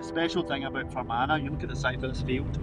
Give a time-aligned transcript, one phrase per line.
[0.00, 2.58] The special thing about Fermanagh, you look at the side of this field.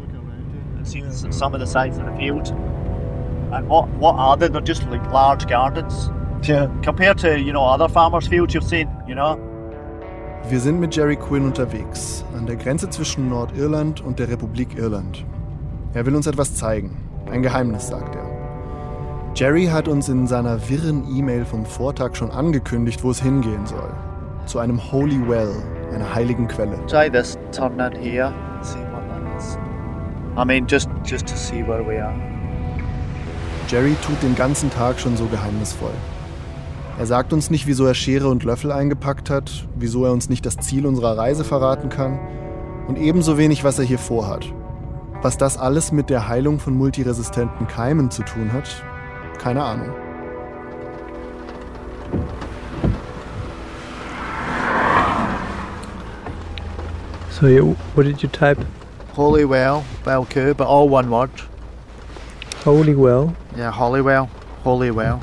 [0.00, 2.48] Look around it and see s- some of the sides of the field.
[3.52, 4.48] And what, what are they?
[4.48, 6.10] They're just like large gardens.
[6.40, 9.36] Tja, Compared to, you know, other farmers' fields you've seen, you know.
[10.50, 15.24] wir sind mit Jerry Quinn unterwegs, an der Grenze zwischen Nordirland und der Republik Irland.
[15.94, 16.98] Er will uns etwas zeigen.
[17.30, 18.24] Ein Geheimnis, sagt er.
[19.34, 23.90] Jerry hat uns in seiner wirren E-Mail vom Vortag schon angekündigt, wo es hingehen soll.
[24.44, 25.54] Zu einem Holy Well,
[25.92, 26.78] einer heiligen Quelle.
[26.86, 29.58] Try this, turn in here, see what that is.
[30.36, 32.14] I mean, just, just to see where we are.
[33.68, 35.94] Jerry tut den ganzen Tag schon so geheimnisvoll.
[36.98, 40.46] Er sagt uns nicht, wieso er Schere und Löffel eingepackt hat, wieso er uns nicht
[40.46, 42.20] das Ziel unserer Reise verraten kann
[42.86, 44.52] und ebenso wenig, was er hier vorhat.
[45.22, 48.84] Was das alles mit der Heilung von multiresistenten Keimen zu tun hat,
[49.38, 50.03] keine Ahnung.
[57.44, 57.60] So, yeah,
[57.94, 58.58] what did you type?
[59.12, 61.28] Holywell, Belcoo, but all one word.
[62.64, 63.36] Holy well.
[63.54, 64.30] Yeah, Holywell,
[64.62, 65.20] Holywell.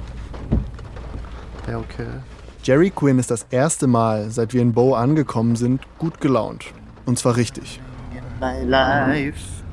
[1.65, 2.21] Belcoo.
[2.61, 6.65] Jerry Quinn ist das erste Mal, seit wir in Bow angekommen sind, gut gelaunt.
[7.07, 7.79] Und zwar richtig.
[8.15, 9.63] In my life.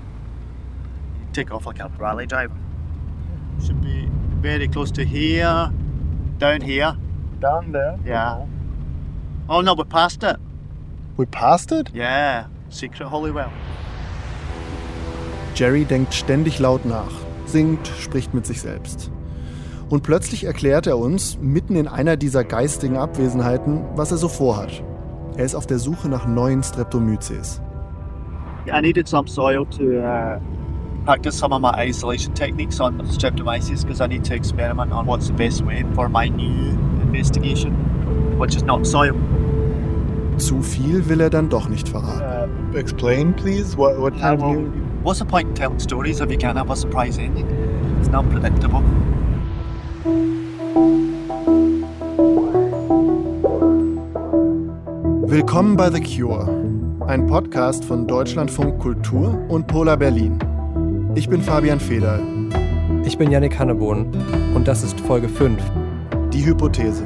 [1.35, 2.57] Take off like a rally driver.
[3.63, 4.09] Should be
[4.41, 5.71] very close to here,
[6.39, 6.97] down here.
[7.43, 7.99] Down there.
[8.07, 8.47] Yeah.
[9.51, 10.39] Oh no, we passed it.
[11.19, 11.91] We passed it?
[11.93, 13.51] Yeah, secret Holywell.
[15.57, 17.11] Jerry denkt ständig laut nach,
[17.45, 19.11] singt, spricht mit sich selbst.
[19.91, 24.85] Und plötzlich erklärt er uns, mitten in einer dieser geistigen Abwesenheiten, was er so vorhat.
[25.37, 27.61] Er ist auf der Suche nach neuen Streptomyces.
[28.73, 30.39] I needed some soil to uh,
[31.05, 35.27] practice some of my isolation techniques on streptomyces because I need to experiment on what's
[35.27, 37.73] the best way for my new investigation,
[38.39, 39.17] which is not soil.
[40.39, 42.49] Zu viel will er dann doch nicht verraten.
[42.73, 43.77] Uh, explain, please.
[43.77, 44.73] What what have well, you?
[45.03, 47.47] What's the point in telling stories if you can't have a surprise ending?
[47.99, 48.83] It's not predictable.
[55.27, 56.49] Willkommen bei The Cure,
[57.09, 60.39] ein Podcast von Deutschlandfunk Kultur und Polar Berlin.
[61.17, 62.23] Ich bin Fabian Federl.
[63.05, 64.07] Ich bin Yannick Hannebohn
[64.55, 65.61] und das ist Folge 5.
[66.33, 67.03] Die Hypothese.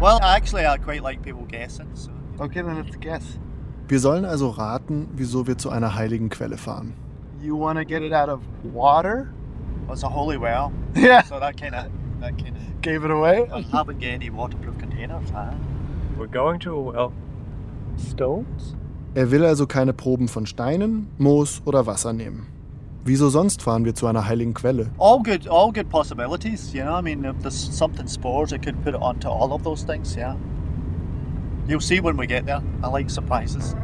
[0.00, 1.88] Well, actually, I quite like people guessing.
[1.94, 2.10] So.
[2.40, 3.38] Okay, then let's guess.
[3.88, 6.94] Wir sollen also raten, wieso wir zu einer heiligen Quelle fahren.
[7.42, 9.32] You want to get it out of water?
[9.86, 11.22] Well, it's a holy well, Yeah.
[11.24, 11.86] so that kind of
[12.20, 12.80] that kind of.
[12.82, 13.46] Gave it away.
[13.52, 15.28] I haven't got any waterproof containers.
[15.30, 15.52] Huh?
[16.16, 17.12] We're going to a well.
[17.96, 18.74] Stones?
[19.14, 22.46] Er will also keine Proben von Steinen, Moos oder Wasser nehmen.
[23.04, 24.90] Wieso sonst fahren wir zu einer heiligen Quelle?
[24.98, 28.76] all good all good possibilities you know i mean if there's something spores it could
[28.82, 30.36] put it onto all of those things yeah
[31.66, 33.74] you'll see when we get there i like surprises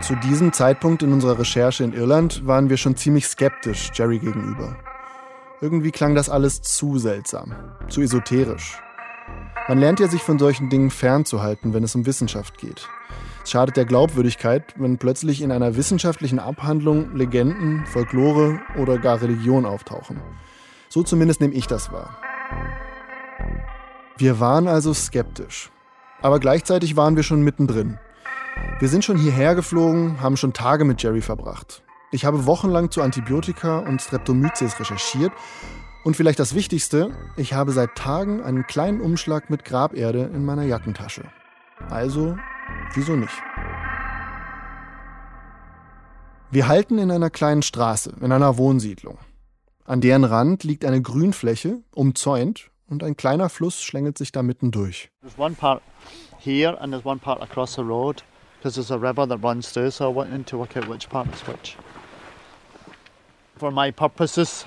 [0.00, 4.76] Zu diesem Zeitpunkt in unserer Recherche in Irland waren wir schon ziemlich skeptisch Jerry gegenüber.
[5.60, 7.52] Irgendwie klang das alles zu seltsam,
[7.88, 8.80] zu esoterisch.
[9.68, 12.88] Man lernt ja sich von solchen Dingen fernzuhalten, wenn es um Wissenschaft geht.
[13.42, 19.66] Es schadet der Glaubwürdigkeit, wenn plötzlich in einer wissenschaftlichen Abhandlung Legenden, Folklore oder gar Religion
[19.66, 20.20] auftauchen.
[20.88, 22.18] So zumindest nehme ich das wahr.
[24.18, 25.70] Wir waren also skeptisch.
[26.20, 27.98] Aber gleichzeitig waren wir schon mittendrin.
[28.78, 31.82] Wir sind schon hierher geflogen, haben schon Tage mit Jerry verbracht.
[32.12, 35.32] Ich habe wochenlang zu Antibiotika und Streptomyces recherchiert
[36.02, 40.64] und vielleicht das Wichtigste, ich habe seit Tagen einen kleinen Umschlag mit Graberde in meiner
[40.64, 41.22] Jackentasche.
[41.88, 42.36] Also,
[42.94, 43.32] wieso nicht?
[46.50, 49.18] Wir halten in einer kleinen Straße, in einer Wohnsiedlung.
[49.84, 54.70] An deren Rand liegt eine Grünfläche, umzäunt, und ein kleiner Fluss schlängelt sich da mitten
[54.72, 55.10] durch.
[55.22, 55.80] there's one part
[56.38, 58.22] here and there's one part across the road
[58.58, 61.28] because there's a river that runs through so i wanted to work out which part
[61.32, 61.76] is which
[63.56, 64.66] for my purposes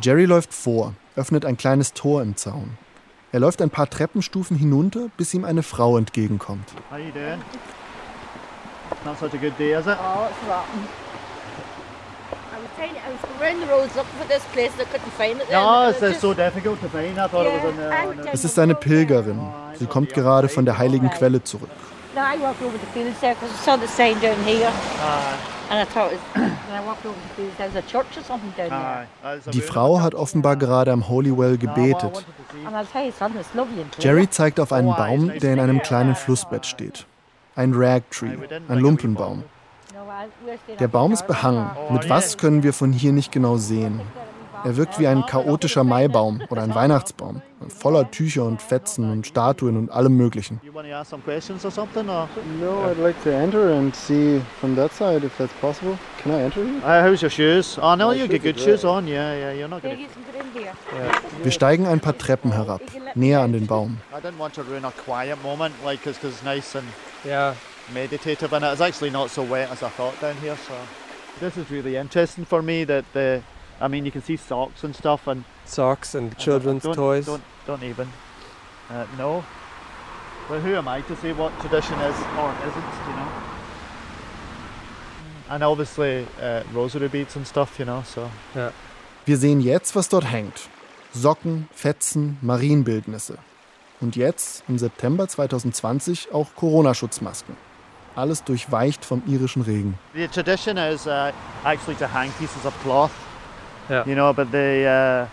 [0.00, 2.76] Jerry läuft vor, öffnet ein kleines Tor im Zaun.
[3.32, 6.68] Er läuft ein paar Treppenstufen hinunter, bis ihm eine Frau entgegenkommt.
[6.90, 7.40] how you doing
[9.04, 10.86] not such a good day is it Oh, it's rotten.
[12.52, 14.82] I was trying to, I was going around the roads looking for this place and
[14.82, 15.48] I couldn't find it.
[15.48, 15.58] then.
[15.62, 17.88] no It it's, was it's so difficult to find i thought it was in the,
[17.88, 19.40] Yeah, on the I Es ist eine Pilgerin.
[19.78, 21.70] Sie kommt gerade von der heiligen Quelle zurück.
[22.14, 25.38] No, I walked over the fields there because I saw the sign down here Aye,
[25.72, 28.16] and I thought it was, when I walked over the fields there was a church
[28.18, 28.78] or something down there.
[28.78, 29.06] aye.
[29.22, 32.24] That's a Die Frau hat offenbar gerade am Holy Well No, well, I gebetet.
[33.98, 37.06] Jerry zeigt auf einen Baum, der in einem kleinen Flussbett steht.
[37.56, 38.36] Ein Ragtree,
[38.68, 39.44] ein Lumpenbaum.
[40.78, 41.66] Der Baum ist behangen.
[41.66, 41.92] Dartmouth.
[41.92, 44.00] Mit was können wir von hier nicht genau sehen.
[44.64, 47.42] Er wirkt wie ein chaotischer Maibaum oder ein Weihnachtsbaum.
[47.68, 50.60] Voller Tücher und Fetzen und Statuen und allem Möglichen.
[50.62, 52.08] You want to ask some questions or something?
[52.08, 52.28] Or?
[52.60, 55.98] No, I'd like to enter and see from that side if that's possible.
[56.22, 56.78] Can I enter here?
[56.84, 57.78] Uh, how's your shoes?
[57.80, 58.64] Oh no, My you shoes got are good great.
[58.64, 59.06] shoes on.
[59.06, 59.52] Yeah, yeah.
[59.52, 60.02] You're not Yeah, gonna.
[60.02, 60.72] you can get in here.
[61.42, 62.80] Wir steigen ein paar Treppen herab,
[63.14, 63.98] näher an den Baum.
[64.16, 66.86] I didn't want to ruin a quiet moment, like, cause, 'cause it's nice and
[67.24, 67.54] Ja,
[67.94, 70.56] meditative, and it's actually not so wet as I thought down here.
[70.66, 70.74] So
[71.40, 72.84] this is really interesting for me.
[72.84, 73.42] That the,
[73.80, 76.94] I mean, you can see socks and stuff, and Socks and I don't- children's don't,
[76.96, 77.26] toys.
[77.26, 78.08] Don't, don't even.
[78.90, 79.44] Uh, no.
[80.48, 82.92] But who am I to say what tradition is or isn't?
[83.08, 83.28] You know.
[85.50, 88.02] And obviously uh, rosary beads and stuff, you know.
[88.04, 88.28] So
[89.24, 90.68] Wir sehen jetzt, was dort hängt.
[91.12, 93.38] Socken, Fetzen, Marienbildnisse.
[94.00, 97.56] Und jetzt, im September 2020, auch Corona-Schutzmasken.
[98.16, 99.98] Alles durchweicht vom irischen Regen.
[100.14, 101.30] the tradition is uh,
[101.64, 103.12] actually to hang pieces of cloth.
[103.88, 104.04] Yeah.
[104.06, 105.26] You know, but the uh,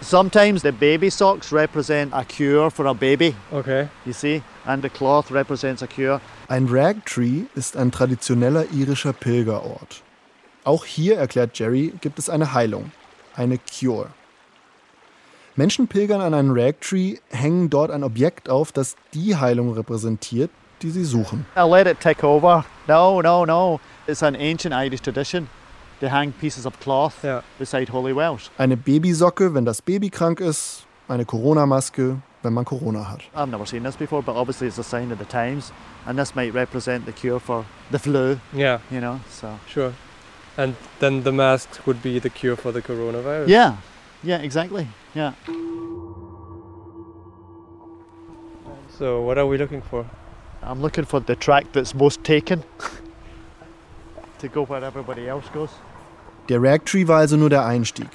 [0.00, 3.34] sometimes the baby socks represent a cure for a baby.
[3.52, 3.88] Okay.
[4.04, 6.20] You see, and the cloth represents a cure.
[6.48, 10.02] Ein Ragtree ist ein traditioneller irischer Pilgerort.
[10.64, 12.92] Auch hier, erklärt Jerry, gibt es eine Heilung,
[13.34, 14.08] eine Cure.
[15.56, 20.50] Menschen pilgern an einen Ragtree, hängen dort ein Objekt auf, das die Heilung repräsentiert,
[20.82, 21.46] die sie suchen.
[21.54, 22.64] I'll let it take over.
[22.88, 23.80] No, no, no.
[24.06, 25.48] It's an ancient Irish tradition
[26.04, 27.42] to hang pieces of cloth Ja.
[27.58, 28.50] beside holy wells.
[28.58, 33.20] Eine Babysocke, wenn das Baby krank ist, eine Corona-Maske, wenn man Corona hat.
[33.34, 35.72] I've never seen this before, but obviously it's a sign of the times,
[36.06, 38.36] and this might represent the cure for the flu.
[38.52, 39.92] Yeah, You know, so sure.
[40.56, 43.48] And then the masks would be the cure for the coronavirus.
[43.48, 43.76] yeah,
[44.22, 44.86] yeah, exactly.
[45.14, 45.32] Yeah.
[48.98, 50.04] So what are we looking for?
[50.62, 52.62] I'm looking for the track that's most taken
[54.38, 55.70] to go where everybody else goes.
[56.48, 58.08] Der Ragtree war also nur der Einstieg.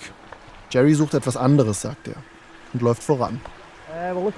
[0.70, 2.16] Jerry sucht etwas anderes, sagt er,
[2.74, 3.42] und läuft voran.
[3.90, 4.32] Uh.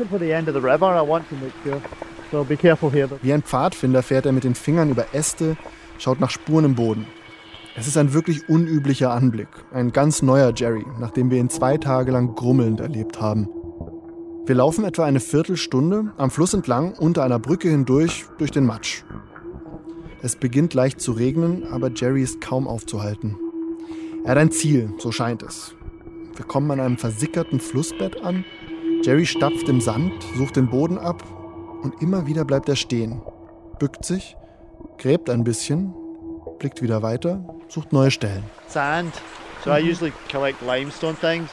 [3.22, 5.58] Wie ein Pfadfinder fährt er mit den Fingern über Äste,
[5.98, 7.06] schaut nach Spuren im Boden.
[7.76, 9.50] Es ist ein wirklich unüblicher Anblick.
[9.74, 13.50] Ein ganz neuer Jerry, nachdem wir ihn zwei Tage lang grummelnd erlebt haben.
[14.46, 19.04] Wir laufen etwa eine Viertelstunde am Fluss entlang unter einer Brücke hindurch durch den Matsch.
[20.22, 23.38] Es beginnt leicht zu regnen, aber Jerry ist kaum aufzuhalten.
[24.24, 25.74] Er hat ein Ziel, so scheint es.
[26.36, 28.46] Wir kommen an einem versickerten Flussbett an.
[29.04, 31.24] Jerry stapft im Sand, sucht den Boden ab
[31.82, 33.24] und immer wieder bleibt er stehen,
[33.80, 34.36] bückt sich,
[35.00, 35.92] gräbt ein bisschen,
[36.60, 38.44] blickt wieder weiter, sucht neue Stellen.
[38.68, 39.12] Sand.
[39.66, 41.50] So I usually collect limestone things.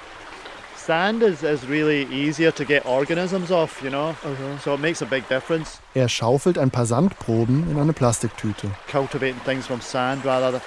[0.76, 4.14] Sand is, is really easier to get organisms off, you know.
[4.62, 5.80] So it makes a big difference.
[5.94, 8.70] Er schaufelt ein paar Sandproben in eine Plastiktüte.
[8.90, 10.60] Cultivating things from sand rather.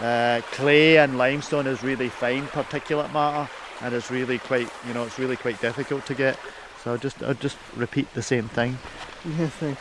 [0.00, 3.48] Uh, clay and limestone is really fine particulate matter,
[3.82, 6.38] and it's really quite, you know, it's really quite difficult to get.
[6.84, 8.78] So I just, I just repeat the same thing.
[9.38, 9.80] Yeah, thanks.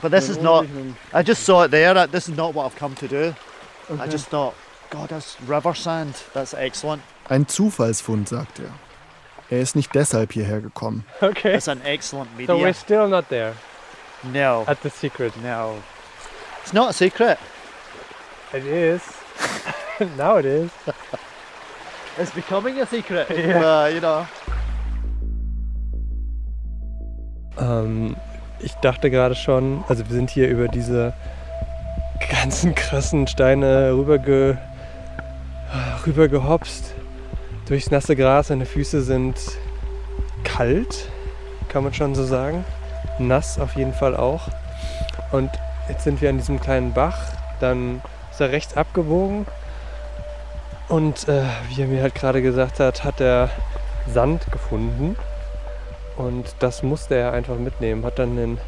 [0.00, 0.66] But this is not.
[1.12, 1.96] I just saw it there.
[1.96, 3.34] uh, This is not what I've come to do.
[3.98, 4.54] I just thought,
[4.90, 6.14] God, that's river sand.
[6.32, 7.02] That's excellent.
[7.28, 8.72] Ein Zufallsfund, sagt er.
[9.50, 11.04] Er ist nicht deshalb hierher gekommen.
[11.22, 11.52] Okay.
[11.52, 12.46] That's an excellent media.
[12.54, 13.54] So we're still not there
[14.22, 15.36] No, at the secret.
[15.42, 15.82] no,
[16.62, 17.38] it's not a secret.
[18.52, 19.02] It is.
[20.16, 20.70] now it is.
[22.18, 23.28] It's becoming a secret.
[23.36, 23.84] Yeah.
[23.84, 24.26] Uh, you know.
[27.58, 28.16] Ähm,
[28.60, 31.12] ich dachte gerade schon, also wir sind hier über diese
[32.30, 34.58] ganzen krassen Steine rüberge,
[36.06, 36.94] rübergehopst
[37.66, 38.48] durchs nasse Gras.
[38.48, 39.36] Seine Füße sind
[40.44, 41.10] kalt,
[41.68, 42.64] kann man schon so sagen.
[43.18, 44.48] Nass auf jeden Fall auch.
[45.32, 45.50] Und
[45.88, 47.18] jetzt sind wir an diesem kleinen Bach.
[47.60, 48.00] Dann
[48.36, 49.46] ist er rechts abgebogen.
[50.90, 53.48] Und äh, wie er mir halt gerade gesagt hat, hat er
[54.12, 55.16] Sand gefunden.
[56.18, 58.04] Und das musste er einfach mitnehmen.
[58.04, 58.58] Hat dann den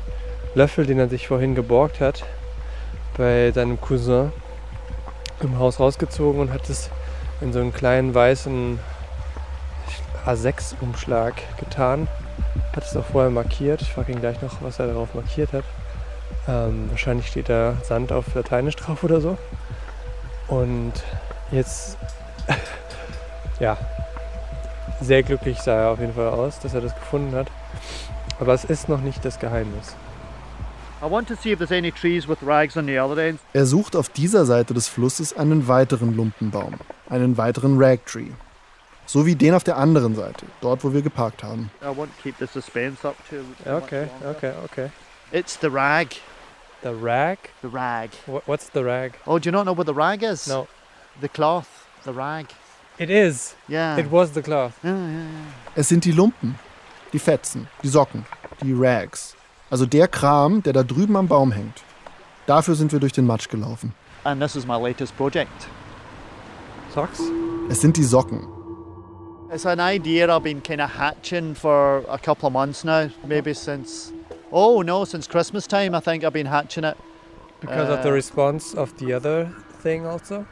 [0.54, 2.24] Löffel, den er sich vorhin geborgt hat,
[3.18, 4.32] bei seinem Cousin
[5.40, 6.88] im Haus rausgezogen und hat es
[7.42, 8.80] in so einen kleinen weißen
[10.24, 12.08] A6-Umschlag getan.
[12.74, 13.82] Hat es auch vorher markiert.
[13.82, 15.64] Ich frage ihn gleich noch, was er darauf markiert hat.
[16.48, 19.36] Ähm, wahrscheinlich steht da Sand auf Lateinisch drauf oder so.
[20.48, 20.94] Und
[21.52, 21.98] jetzt,
[23.60, 23.76] ja,
[25.02, 27.48] sehr glücklich sah er auf jeden Fall aus, dass er das gefunden hat.
[28.40, 29.94] Aber es ist noch nicht das Geheimnis.
[33.52, 36.74] Er sucht auf dieser Seite des Flusses einen weiteren Lumpenbaum,
[37.08, 38.30] einen weiteren Ragtree.
[39.06, 41.70] So wie den auf der anderen Seite, dort wo wir geparkt haben.
[43.64, 44.90] Okay, okay, okay.
[45.30, 46.08] It's the rag.
[46.82, 47.38] The rag?
[47.62, 48.10] The rag.
[48.26, 49.14] Wha- What's the rag?
[49.26, 50.46] Oh, do you not know what the rag is?
[50.46, 50.68] No.
[51.20, 51.86] The cloth.
[52.04, 52.46] The rag.
[52.98, 53.54] It is.
[53.68, 53.96] Yeah.
[53.98, 54.78] It was the cloth.
[54.82, 55.44] yeah, yeah, yeah.
[55.76, 56.56] Es sind die Lumpen,
[57.12, 58.24] die Fetzen, die Socken,
[58.62, 59.34] die Rags.
[59.70, 61.82] Also der Kram, der da drüben am Baum hängt.
[62.46, 63.92] Dafür sind wir durch den Matsch gelaufen.
[64.24, 65.68] And this is my latest project.
[66.94, 67.20] Socks?
[67.68, 68.46] Es sind die Socken.
[69.52, 73.54] It's an idea I've been kind of hatching for a couple of months now, maybe
[73.54, 74.12] since,
[74.52, 76.96] oh no, since Christmas time, I think I've been hatching it.
[77.60, 79.50] Because of the Uh, response of the other
[79.82, 80.46] thing also?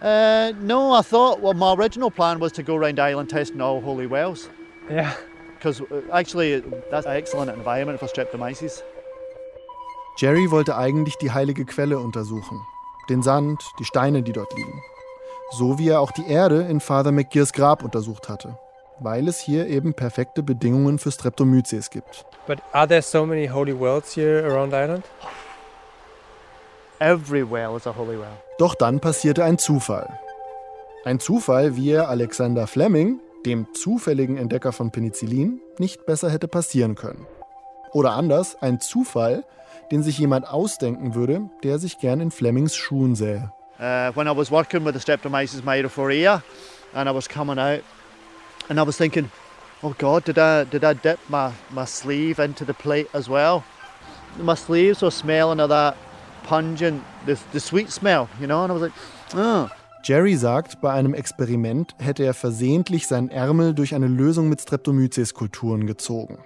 [0.00, 3.80] Uh, no, I thought, well, my original plan was to go around Ireland testing all
[3.80, 4.48] holy wells.
[4.90, 5.12] Yeah.
[5.56, 5.82] Because
[6.12, 8.82] actually, that's an excellent environment for streptomyces.
[10.18, 12.60] Jerry wollte eigentlich die heilige Quelle untersuchen.
[13.08, 14.82] Den Sand, die Steine, die dort liegen.
[15.52, 18.58] So wie er auch die Erde in Father McGears Grab untersucht hatte.
[19.00, 22.24] Weil es hier eben perfekte Bedingungen für Streptomyces gibt.
[22.46, 25.04] But are there so many holy wells here around Ireland?
[27.00, 28.38] Every well is a holy well.
[28.58, 30.18] Doch dann passierte ein Zufall.
[31.04, 36.94] Ein Zufall, wie er Alexander Fleming, dem zufälligen Entdecker von Penicillin, nicht besser hätte passieren
[36.94, 37.26] können.
[37.92, 39.44] Oder anders, ein Zufall,
[39.90, 43.52] den sich jemand ausdenken würde, der sich gern in Flemings Schuhen sähe.
[43.78, 46.42] Uh, when I was working with the streptomyces myrophorea,
[46.94, 47.80] and I was coming out,
[48.68, 49.30] and I was thinking,
[49.82, 53.64] oh God, did I did I dip my, my sleeve into the plate as well?
[54.38, 55.96] My sleeves were smelling of that
[56.44, 58.92] pungent, the, the sweet smell, you know, and I was like,
[59.34, 59.70] oh.
[60.02, 65.86] Jerry sagt, bei einem Experiment hätte er versehentlich seinen Ärmel durch eine Lösung mit Streptomyces-Kulturen
[65.86, 66.44] gezogen.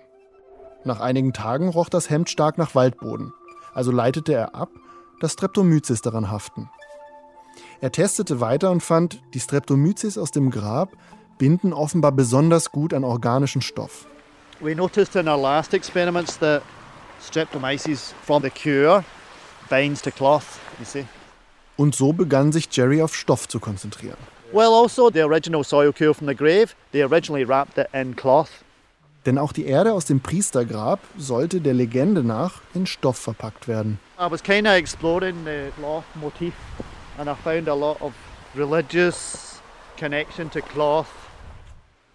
[0.84, 3.32] Nach einigen Tagen roch das Hemd stark nach Waldboden,
[3.74, 4.70] also leitete er ab,
[5.20, 6.70] dass Streptomyces daran haften.
[7.80, 10.90] Er testete weiter und fand, die Streptomyces aus dem Grab
[11.38, 14.06] binden offenbar besonders gut an organischen Stoff.
[14.60, 16.62] We noticed in our last experiments that
[17.20, 19.04] streptomyces from the cure
[19.70, 21.06] binds to cloth, you see.
[21.76, 24.18] Und so begann sich Jerry auf Stoff zu konzentrieren.
[24.52, 28.50] Well, also the original soil cure from the grave, they originally wrapped it in cloth.
[29.26, 34.00] Denn auch die Erde aus dem Priestergrab sollte der Legende nach in Stoff verpackt werden.
[34.18, 36.54] I was kind of exploring the cloth motif
[37.18, 38.12] and I found a lot of
[38.56, 39.60] religious
[39.98, 41.06] connection to cloth.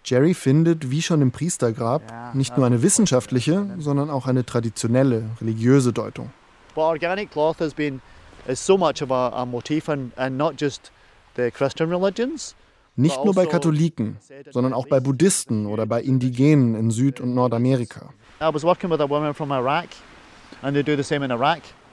[0.04, 5.92] Jerry findet, wie schon im Priestergrab, nicht nur eine wissenschaftliche, sondern auch eine traditionelle, religiöse
[5.92, 6.30] Deutung.
[6.74, 8.00] But organic cloth has been
[8.46, 10.92] is so much of a, a motif and, and not just
[11.36, 12.54] the Christian religions.
[12.96, 14.18] Nicht nur bei Katholiken,
[14.50, 18.10] sondern auch bei Buddhisten oder bei Indigenen in Süd- und Nordamerika.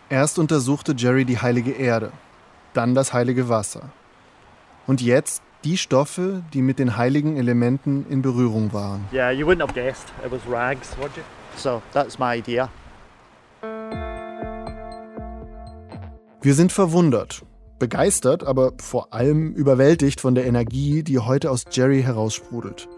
[0.10, 2.12] Erst untersuchte Jerry die heilige Erde,
[2.74, 3.90] dann das heilige Wasser.
[4.86, 9.06] Und jetzt die Stoffe, die mit den heiligen Elementen in Berührung waren.
[9.14, 11.24] Yeah, you wouldn't have guessed it was rags, would you?
[11.56, 12.70] So that's my idea.
[16.42, 17.44] Wir sind verwundert,
[17.78, 22.90] begeistert, aber vor allem überwältigt von der Energie, die heute aus Jerry heraussprudelt.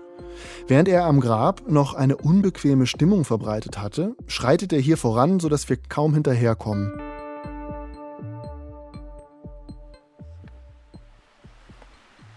[0.67, 5.67] Während er am Grab noch eine unbequeme Stimmung verbreitet hatte, schreitet er hier voran, sodass
[5.67, 6.93] wir kaum hinterherkommen.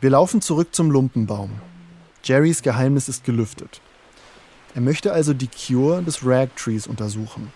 [0.00, 1.50] Wir laufen zurück zum Lumpenbaum.
[2.22, 3.80] Jerrys Geheimnis ist gelüftet.
[4.74, 7.52] Er möchte also die Cure des Ragtrees untersuchen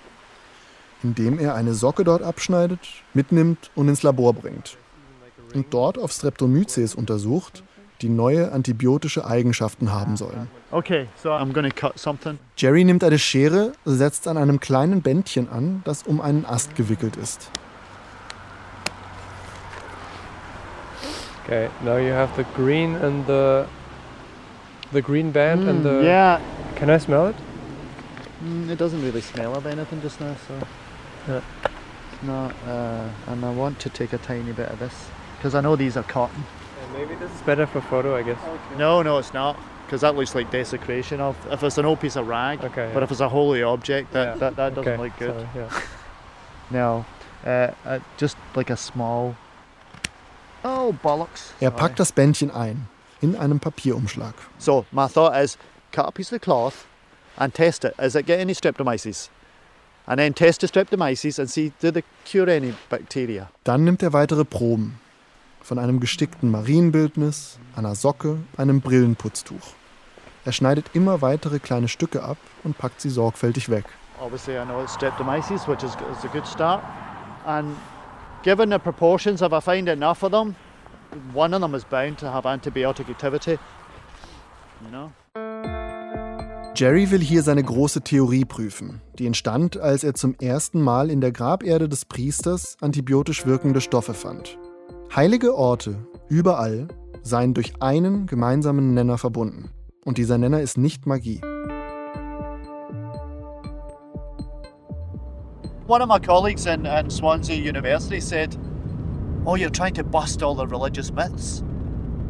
[1.03, 2.81] indem er eine Socke dort abschneidet,
[3.15, 4.77] mitnimmt und ins Labor bringt.
[5.55, 7.65] Und dort auf Streptomyces untersucht,
[8.03, 10.49] die neue antibiotische Eigenschaften haben sollen.
[10.71, 12.39] Okay, so I'm to cut something.
[12.57, 17.17] Jerry nimmt eine Schere, setzt an einem kleinen Bändchen an, das um einen Ast gewickelt
[17.17, 17.51] ist.
[21.51, 23.67] Okay, now you have the green and the
[24.93, 26.03] the green band and the.
[26.05, 26.41] yeah,
[26.77, 27.35] Can I smell it?
[28.45, 30.55] mm, it doesn't really smell of anything just now, so
[31.27, 31.41] Yeah.
[32.13, 32.55] it's not.
[32.69, 34.95] Uh, and I want to take a tiny bit of this
[35.39, 36.45] because I know these are cotton.
[36.93, 38.39] maybe this is better for photo, I guess.
[38.79, 41.35] No, no, it's not because that looks like desecration of.
[41.51, 42.93] If it's an old piece of rag, Okay.
[42.95, 44.35] but if it's a holy object, that Yeah.
[44.37, 45.35] that, that doesn't okay, look good.
[45.35, 45.81] sorry, yeah.
[46.71, 47.05] No,
[47.45, 49.35] uh, uh, just like a small.
[50.63, 51.55] Oh bollocks!
[51.61, 52.89] Er packt das Bändchen ein,
[53.21, 54.35] in einem Papierumschlag.
[54.59, 55.57] So my thought is
[55.93, 56.87] cut a piece of cloth
[57.37, 57.95] and test it.
[57.99, 59.31] Is it get any streptomyces?
[60.07, 63.49] And then test the streptomyces and see do they cure any bacteria.
[63.65, 64.99] Dann nimmt er weitere Proben.
[65.63, 69.75] Von einem gestickten Marienbildnis, einer Socke, einem Brillenputztuch.
[70.45, 73.85] Er schneidet immer weitere kleine Stücke ab und packt sie sorgfältig weg.
[74.21, 76.83] Obviously, I know it's streptomyces, which is, is a good start.
[77.47, 77.77] And
[78.43, 80.55] given the proportions, if I find enough of them,
[81.33, 83.59] one of them is bound to have antibiotic activity.
[84.83, 85.13] You know.
[86.75, 91.21] Jerry will hier seine große Theorie prüfen, die entstand, als er zum ersten Mal in
[91.21, 94.57] der Graberde des Priesters antibiotisch wirkende Stoffe fand.
[95.15, 95.97] Heilige Orte,
[96.29, 96.89] überall,
[97.23, 99.71] seien durch einen gemeinsamen Nenner verbunden.
[100.05, 101.43] Und dieser Nenner ist nicht Magie.
[105.91, 108.57] One of my colleagues in, in Swansea University said,
[109.45, 111.65] Oh, you're trying to bust all the religious myths.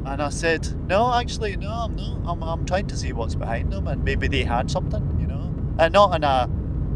[0.06, 2.22] And I said, No, actually, no, I'm not.
[2.24, 5.54] I'm, I'm trying to see what's behind them, and maybe they had something, you know.
[5.78, 6.48] And not in a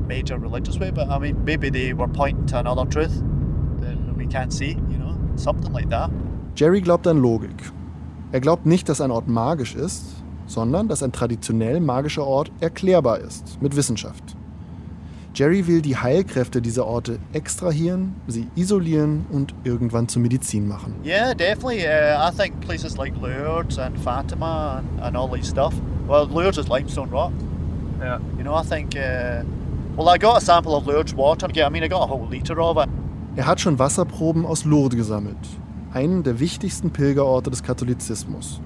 [0.09, 3.23] major religious way, but I mean, maybe they were pointing to another truth
[3.83, 6.11] that we can't see, you know, something like that.
[6.54, 7.73] Jerry glaubt an Logik.
[8.33, 13.18] Er glaubt nicht, dass ein Ort magisch ist, sondern dass ein traditionell magischer Ort erklärbar
[13.18, 14.33] ist mit Wissenschaft.
[15.34, 20.94] Jerry will die Heilkräfte dieser Orte extrahieren, sie isolieren und irgendwann zur Medizin machen.
[21.04, 21.84] Yeah, definitely.
[21.84, 25.74] Uh, I think places like Lourdes and Fatima and, and all these stuff.
[26.06, 27.32] Well, Lourdes is limestone rock.
[28.00, 28.20] Yeah.
[28.38, 28.94] You know, I think.
[28.94, 29.42] Uh,
[29.96, 31.48] well, I got a sample of Lourdes water.
[31.52, 32.88] Yeah, I mean, I got a whole liter of it.
[33.34, 35.36] Er hat schon Wasserproben aus Lourdes gesammelt,
[35.92, 38.60] einen der wichtigsten Pilgerorte des Katholizismus.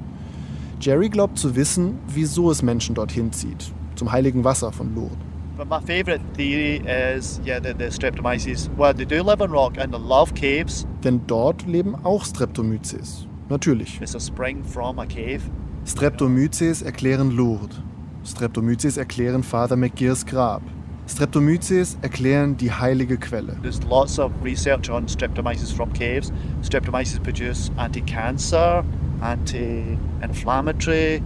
[0.80, 5.27] Jerry glaubt zu wissen, wieso es Menschen dorthin zieht, zum heiligen Wasser von Lourdes.
[5.59, 8.73] But my favourite theory is, yeah, the, the streptomyces.
[8.77, 10.87] Well, they do live in rock and they love caves.
[11.03, 13.27] Denn dort leben auch Streptomyces.
[13.49, 14.00] Natürlich.
[14.00, 15.50] It's a spring from a cave.
[15.85, 17.83] Streptomyces erklären Lourdes.
[18.23, 20.62] Streptomyces erklären Father McGears Grab.
[21.09, 23.57] Streptomyces erklären die heilige Quelle.
[23.61, 26.33] There's lots of research on streptomyces from caves.
[26.62, 28.85] Streptomyces produce anti-cancer,
[29.21, 31.21] anti-inflammatory,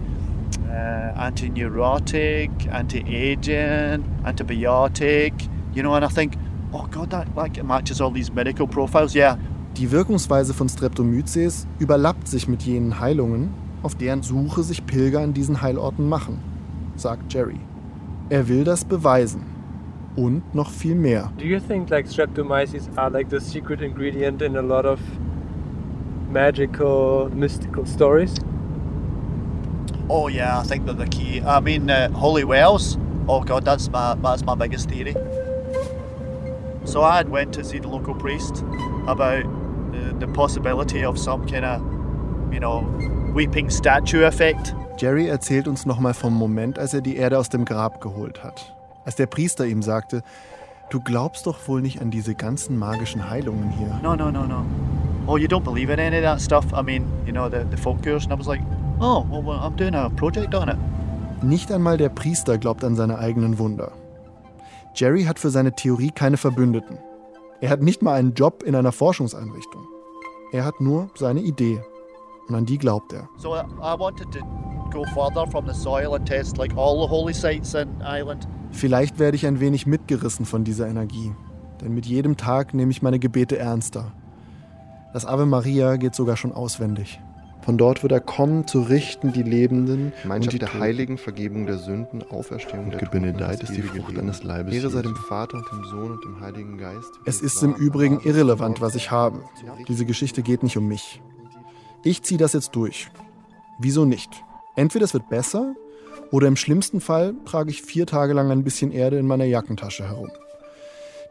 [0.73, 5.33] uh, anti-neurotic, anti-aging, antibiotic.
[5.73, 6.35] You know, and I think,
[6.73, 9.15] oh God, that like matches all these medical profiles.
[9.15, 9.37] Yeah,
[9.77, 13.49] Die Wirkungsweise von Streptomyces überlappt sich mit jenen Heilungen,
[13.81, 16.37] auf deren Suche sich Pilger an diesen Heilorten machen,
[16.95, 17.59] sagt Jerry.
[18.29, 19.41] Er will das beweisen.
[20.15, 21.31] Und noch viel mehr.
[21.39, 24.99] Do you think like streptomyces are like the secret ingredient in a lot of
[26.31, 28.35] magical, mystical stories?
[30.15, 31.41] Oh yeah, I think they're the key.
[31.41, 32.99] I mean, uh, holy wells.
[33.27, 35.15] Oh god, that's my that's my biggest theory.
[36.85, 38.63] So I had went to see the local priest
[39.07, 39.43] about
[39.91, 41.81] the, the possibility of some kind of,
[42.53, 42.85] you know,
[43.33, 44.75] weeping statue effect.
[44.97, 48.71] Jerry erzählt uns nochmal vom Moment, als er die Erde aus dem Grab geholt hat.
[49.05, 50.21] Als der Priester ihm sagte,
[50.91, 53.99] du glaubst doch wohl nicht an diese ganzen magischen Heilungen hier.
[54.03, 54.63] No, no, no, no.
[55.25, 56.65] Oh, you don't believe in any of that stuff?
[56.71, 58.25] I mean, you know, the, the folk cures.
[58.25, 58.61] And I was like,
[58.99, 60.77] oh, well, I'm doing a project on it.
[61.43, 63.91] Nicht einmal der Priester glaubt an seine eigenen Wunder.
[64.95, 66.97] Jerry hat für seine Theorie keine Verbündeten.
[67.61, 69.81] Er hat nicht mal einen Job in einer Forschungseinrichtung.
[70.51, 71.81] Er hat nur seine Idee.
[72.47, 73.27] Und an die glaubt er.
[73.37, 74.39] So I wanted to
[74.91, 78.47] go further from the soil and test like all the holy sites in Ireland.
[78.71, 81.33] Vielleicht werde ich ein wenig mitgerissen von dieser Energie.
[81.81, 84.11] Denn mit jedem Tag nehme ich meine Gebete ernster.
[85.13, 87.19] Das Ave Maria geht sogar schon auswendig.
[87.65, 90.81] Von dort wird er kommen, zu richten die Lebenden Gemeinschaft und die der Toten.
[90.81, 94.15] Heiligen, Vergebung der Sünden, Auferstehung der Gebenedeit ist die Frucht Leben.
[94.15, 97.11] deines Leibes, Ehre sei dem Vater und dem Sohn und dem Heiligen Geist.
[97.25, 99.41] Es ist im Übrigen irrelevant, was ich habe.
[99.87, 101.21] Diese Geschichte geht nicht um mich.
[102.03, 103.09] Ich ziehe das jetzt durch.
[103.79, 104.29] Wieso nicht?
[104.75, 105.73] Entweder es wird besser
[106.31, 110.03] oder im schlimmsten Fall trage ich vier Tage lang ein bisschen Erde in meiner Jackentasche
[110.03, 110.31] herum.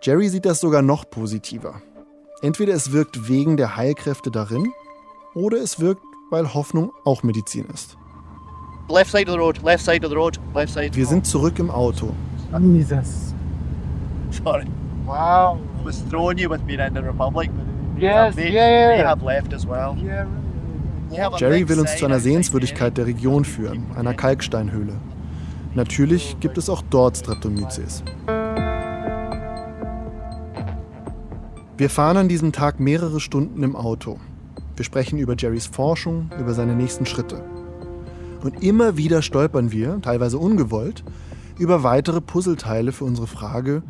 [0.01, 1.83] Jerry sieht das sogar noch positiver.
[2.41, 4.73] Entweder es wirkt wegen der Heilkräfte darin
[5.35, 7.97] oder es wirkt, weil Hoffnung auch Medizin ist.
[8.89, 10.91] Left side of the road, left side of the road, left side.
[10.95, 12.13] Wir sind zurück im Auto.
[12.59, 13.35] Jesus.
[14.31, 14.65] Sorry.
[15.05, 15.59] Wow.
[15.81, 17.51] I was throwing you with being in the Republic.
[17.99, 18.97] Yes, they, yeah, yeah.
[18.97, 19.95] they have left as well.
[20.03, 20.27] Yeah.
[21.37, 24.95] Jerry will uns zu einer Sehenswürdigkeit der Region führen, einer Kalksteinhöhle.
[25.75, 28.03] Natürlich gibt es auch dort Streptomyces.
[31.77, 34.19] Wir fahren an diesem Tag mehrere Stunden im Auto.
[34.83, 37.45] Wir sprechen über Jerrys Forschung, über seine nächsten Schritte.
[38.43, 41.05] Und immer wieder stolpern wir, teilweise ungewollt,
[41.57, 43.85] über weitere Puzzleteile für unsere Frage,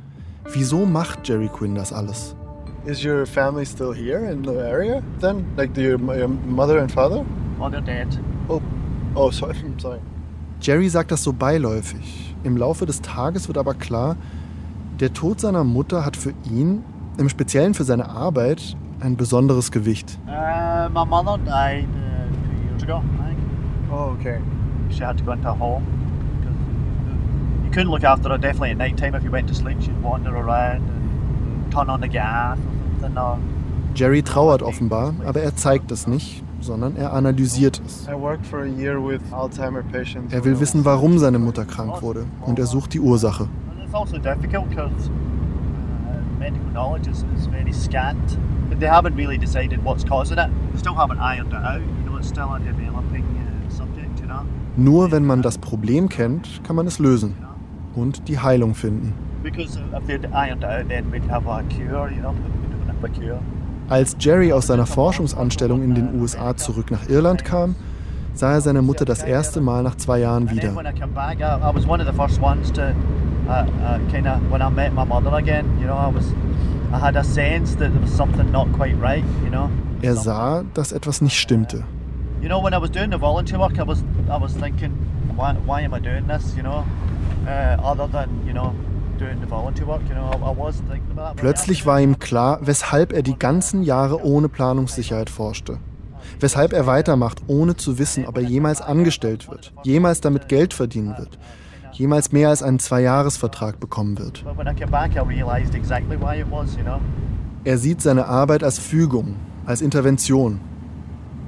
[0.53, 2.37] wieso macht Jerry Quinn das alles?
[2.85, 5.47] Is your family still here in the area then?
[5.57, 7.25] Like your, your mother and father?
[7.59, 8.09] Oh, they're dead.
[9.15, 9.55] Oh, sorry.
[9.65, 10.01] I'm sorry.
[10.61, 12.35] Jerry sagt das so beiläufig.
[12.45, 14.17] Im Laufe des Tages wird aber klar,
[15.01, 16.85] der Tod seiner Mutter hat für ihn,
[17.17, 20.19] im Speziellen für seine Arbeit, ein besonderes Gewicht.
[20.27, 23.39] Uh, my mother died uh, two years ago, I think.
[23.91, 24.39] Oh, okay.
[24.91, 25.85] She had to go into a home.
[27.65, 29.81] You couldn't look after her definitely at night time if you went to sleep.
[29.81, 33.19] She'd wander around and turn on the gas or something.
[33.19, 33.39] Or
[33.95, 38.07] Jerry trauert offenbar, aber er zeigt es nicht, sondern er analysiert es.
[38.09, 40.33] I worked for a year with Alzheimer patients.
[40.33, 43.49] Er will wissen, warum seine Mutter krank wurde und er sucht die Ursache.
[43.71, 48.39] And it's also difficult because uh, medical knowledge is very scant.
[48.83, 50.51] They haven't really decided what's causing it.
[50.73, 51.81] They still haven't ironed it out.
[51.81, 54.45] You know, it's still a developing uh, subject, you know.
[54.77, 57.37] Nur wenn man das Problem kennt, kann man es lösen
[57.95, 59.15] und die Heilung finden.
[59.45, 62.33] Because if they'd ironed out, then we'd have a cure, you know.
[62.33, 63.39] We don't have a cure.
[63.89, 67.77] Als Jerry aus seiner Forschungsanstellung in den USA zurück nach Irland kam,
[68.35, 70.83] sah er seine Mutter das erste Mal nach zwei Jahren And then wieder.
[80.03, 81.85] Er sah, dass etwas nicht stimmte.
[82.43, 84.93] You know, when I was doing the volunteer work, I was, I was thinking,
[85.37, 86.85] why, why am I doing this, you know,
[87.47, 88.75] uh, other than, you know,
[89.19, 91.37] doing the volunteer work, you know, I, I was thinking about that.
[91.37, 95.79] Plötzlich war ihm klar, weshalb er die ganzen Jahre ohne Planungssicherheit forschte.
[96.41, 101.15] Weshalb er weitermacht, ohne zu wissen, ob er jemals angestellt wird, jemals damit Geld verdienen
[101.17, 101.39] wird,
[102.03, 104.45] jemals mehr als einen Zweijahresvertrag bekommen wird.
[107.65, 109.37] Er sieht seine Arbeit als Fügung,
[109.67, 110.61] als Intervention.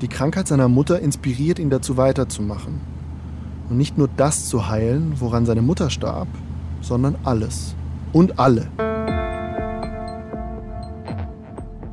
[0.01, 2.81] Die Krankheit seiner Mutter inspiriert ihn dazu weiterzumachen.
[3.69, 6.29] Und nicht nur das zu heilen, woran seine Mutter starb,
[6.81, 7.75] sondern alles.
[8.13, 8.69] Und alle.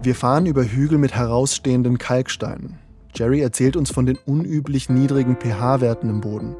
[0.03, 2.77] Wir fahren über Hügel mit herausstehenden Kalksteinen.
[3.15, 6.55] Jerry erzählt uns von den unüblich niedrigen pH-Werten im Boden.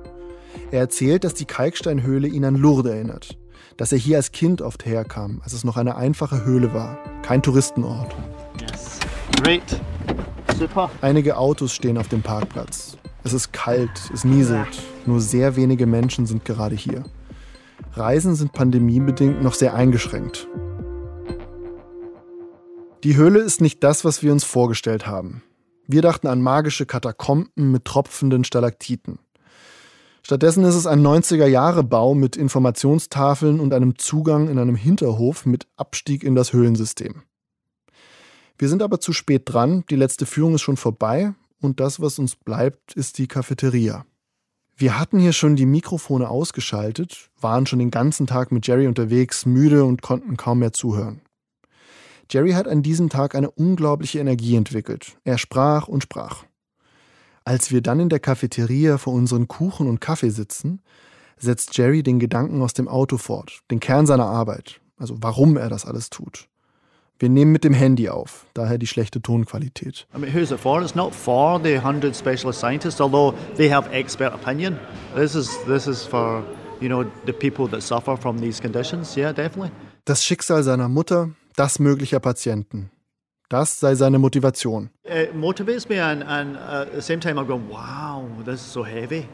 [0.72, 3.38] Er erzählt, dass die Kalksteinhöhle ihn an Lourdes erinnert.
[3.78, 6.98] Dass er hier als Kind oft herkam, als es noch eine einfache Höhle war.
[7.22, 8.16] Kein Touristenort.
[8.60, 9.00] Yes.
[9.42, 9.82] Great.
[10.58, 10.92] Super.
[11.02, 12.98] Einige Autos stehen auf dem Parkplatz.
[13.24, 14.82] Es ist kalt, es nieselt.
[15.06, 17.04] Nur sehr wenige Menschen sind gerade hier.
[17.94, 20.48] Reisen sind pandemiebedingt noch sehr eingeschränkt.
[23.04, 25.42] Die Höhle ist nicht das, was wir uns vorgestellt haben.
[25.88, 29.20] Wir dachten an magische Katakomben mit tropfenden Stalaktiten.
[30.24, 36.24] Stattdessen ist es ein 90er-Jahre-Bau mit Informationstafeln und einem Zugang in einem Hinterhof mit Abstieg
[36.24, 37.24] in das Höhlensystem.
[38.58, 42.20] Wir sind aber zu spät dran, die letzte Führung ist schon vorbei und das, was
[42.20, 44.06] uns bleibt, ist die Cafeteria.
[44.78, 49.46] Wir hatten hier schon die Mikrofone ausgeschaltet, waren schon den ganzen Tag mit Jerry unterwegs,
[49.46, 51.22] müde und konnten kaum mehr zuhören.
[52.32, 55.18] Jerry hat an diesem Tag eine unglaubliche Energie entwickelt.
[55.24, 56.46] Er sprach und sprach.
[57.44, 60.82] Als wir dann in der Cafeteria vor unseren Kuchen und Kaffee sitzen,
[61.38, 65.70] setzt Jerry den Gedanken aus dem Auto fort, den Kern seiner Arbeit, also warum er
[65.70, 66.48] das alles tut.
[67.18, 70.08] Wir nehmen mit dem Handy auf, daher die schlechte Tonqualität.
[70.16, 70.82] I mean, who's it for?
[70.82, 74.80] It's not for the 100 specialist scientists, although they have expert opinion.
[75.16, 76.44] This is, this is for,
[76.80, 79.16] you know, the people that suffer from these conditions.
[79.16, 79.72] Yeah, definitely.
[80.06, 82.90] Das Schicksal seiner Mutter, das möglicher Patienten.
[83.52, 84.90] Das sei seine Motivation.
[85.04, 88.72] It motivates me, and, and uh, at the same time, I'm going, wow, this is
[88.72, 89.28] so heavy.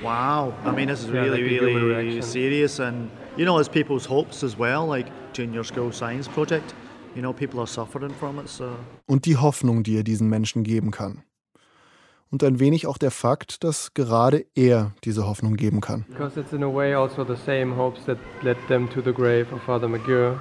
[0.00, 0.54] Wow.
[0.64, 2.78] I mean, this is really, really serious.
[2.78, 6.72] And, you know, it's people's hopes as well, like Junior School Science Project.
[7.16, 8.76] You know, people are suffering from it, so.
[9.06, 11.24] Und die Hoffnung, die er diesen Menschen geben kann.
[12.30, 16.04] Und ein wenig auch der Fakt, dass gerade er diese Hoffnung geben kann.
[16.10, 19.46] Because it's in a way also the same hopes that led them to the grave
[19.52, 20.38] of Father McGurr,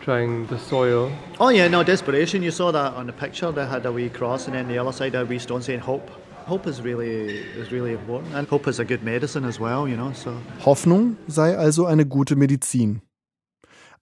[0.00, 1.10] trying the soil.
[1.38, 2.42] Oh yeah, no desperation.
[2.42, 3.52] You saw that on the picture.
[3.52, 6.10] They had a wee cross, and then the other side a wee stone saying hope.
[6.46, 9.88] Hope is really is really important, and hope is a good medicine as well.
[9.88, 10.32] You know, so
[10.64, 13.02] Hoffnung sei also eine gute Medizin.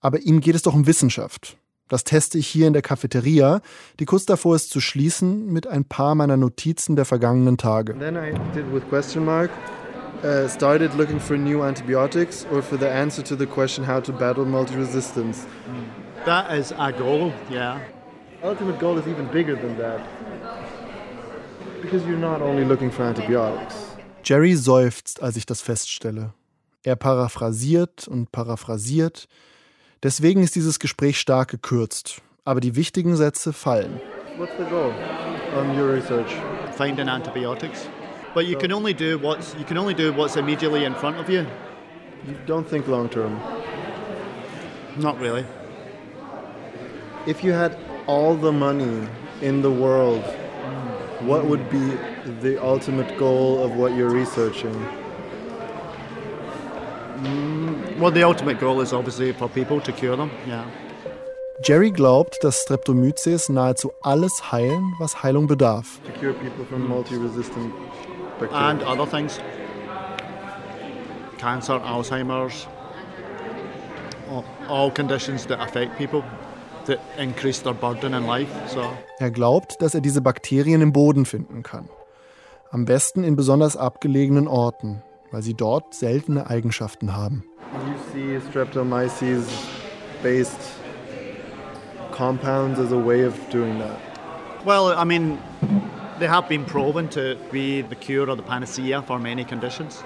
[0.01, 1.57] Aber ihm geht es doch um Wissenschaft.
[1.87, 3.61] Das teste ich hier in der Cafeteria,
[3.99, 7.97] die kurz davor ist zu schließen mit ein paar meiner Notizen der vergangenen Tage.
[7.97, 9.51] Then I did with question mark.
[10.25, 14.11] Uh, started looking for new antibiotics or for the answer to the question how to
[14.11, 15.45] battle multi-resistance.
[16.25, 17.31] that is a goal.
[17.47, 17.79] Yeah.
[18.41, 20.01] Ultimate goal is even bigger than that.
[21.79, 23.75] Because you're not only looking for antibiotics.
[24.23, 26.33] Jerry seufzt, als ich das feststelle.
[26.83, 29.27] Er paraphrasiert und paraphrasiert.
[30.01, 32.23] Deswegen ist dieses Gespräch stark gekürzt.
[32.45, 34.01] Aber die wichtigen Sätze fallen.
[34.39, 34.91] What's the goal
[35.55, 36.31] on your research?
[36.75, 37.87] Finding antibiotics,
[38.35, 41.29] but you can only do what's you can only do what's immediately in front of
[41.29, 41.47] you.
[42.27, 43.39] You don't think long term.
[44.97, 45.45] Not really.
[47.25, 49.07] If you had all the money
[49.41, 50.23] in the world,
[51.21, 51.97] what would be
[52.41, 54.75] the ultimate goal of what you're researching?
[57.23, 60.29] Mm, well, the ultimate goal is obviously for people to cure them.
[60.45, 60.65] Yeah.
[61.61, 65.99] Jerry glaubt, dass Streptomyces nahezu alles heilen, was Heilung bedarf.
[66.05, 67.73] To cure people from multi-resistant
[68.39, 68.69] bacteria.
[68.69, 69.39] and other things.
[71.37, 72.67] Cancer, Alzheimer's,
[74.31, 76.23] all, all conditions that affect people
[76.85, 78.49] that increase their burden in life.
[78.67, 78.81] So
[79.19, 81.89] Er glaubt, dass er diese Bakterien im Boden finden kann.
[82.71, 87.43] Am besten in besonders abgelegenen Orten, weil sie dort seltene Eigenschaften haben.
[87.87, 89.45] you see streptomyces
[90.23, 90.59] based
[92.11, 93.97] compounds as a way of doing that.
[94.65, 95.37] Well, I mean,
[96.17, 100.01] They have been proven to be the cure or the panacea for many conditions.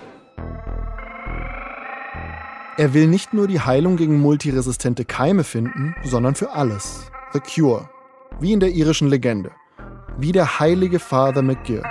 [2.77, 7.11] Er will nicht nur die Heilung gegen multiresistente Keime finden, sondern für alles.
[7.33, 7.89] The Cure.
[8.39, 9.51] Wie in der irischen Legende.
[10.17, 11.83] Wie der heilige Father McGill.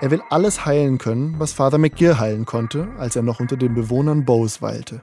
[0.00, 3.74] Er will alles heilen können, was Father McGill heilen konnte, als er noch unter den
[3.74, 5.02] Bewohnern Bowes weilte.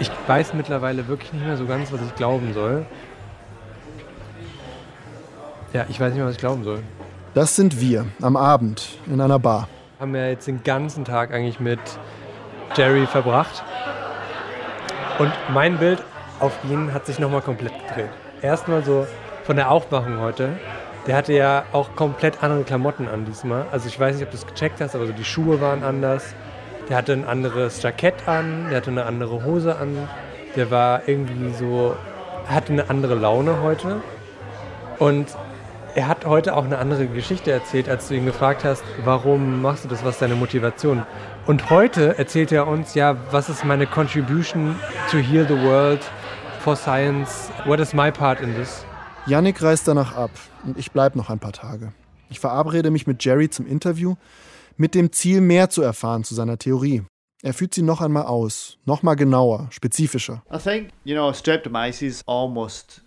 [0.00, 2.86] Ich weiß mittlerweile wirklich nicht mehr so ganz, was ich glauben soll.
[5.72, 6.80] Ja, ich weiß nicht mehr, was ich glauben soll.
[7.34, 9.68] Das sind wir am Abend in einer Bar.
[10.00, 11.78] Haben wir jetzt den ganzen Tag eigentlich mit
[12.74, 13.62] Jerry verbracht.
[15.18, 16.02] Und mein Bild
[16.40, 18.10] auf ihn hat sich nochmal komplett gedreht.
[18.40, 19.06] Erstmal so
[19.44, 20.58] von der Aufmachung heute.
[21.06, 23.66] Der hatte ja auch komplett andere Klamotten an diesmal.
[23.70, 26.34] Also ich weiß nicht, ob du es gecheckt hast, aber so die Schuhe waren anders.
[26.88, 30.08] Der hatte ein anderes Jackett an, der hatte eine andere Hose an.
[30.56, 31.94] Der war irgendwie so,
[32.46, 34.00] hatte eine andere Laune heute.
[34.98, 35.28] Und
[35.94, 39.84] er hat heute auch eine andere Geschichte erzählt, als du ihn gefragt hast, warum machst
[39.84, 41.04] du das, was ist deine Motivation?
[41.46, 44.76] Und heute erzählt er uns ja, was ist meine Contribution
[45.10, 46.00] to heal the world
[46.60, 47.50] for science?
[47.64, 48.84] What is my part in this?
[49.26, 50.30] Yannick reist danach ab
[50.64, 51.92] und ich bleibe noch ein paar Tage.
[52.30, 54.14] Ich verabrede mich mit Jerry zum Interview
[54.76, 57.02] mit dem Ziel, mehr zu erfahren zu seiner Theorie.
[57.42, 60.42] Er führt sie noch einmal aus, noch mal genauer, spezifischer.
[60.52, 63.02] I think, you know, streptomyces almost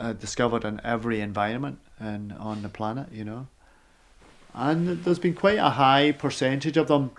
[0.00, 3.46] uh, discovered in every environment and on the planet, you know.
[4.54, 7.10] And there's been quite a high percentage of them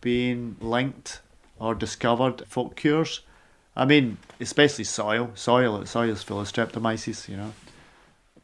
[0.00, 1.22] being linked
[1.58, 3.22] or discovered folk cures.
[3.74, 5.30] I mean, especially soil.
[5.34, 7.52] Soil, soil is full of streptomyces, you know.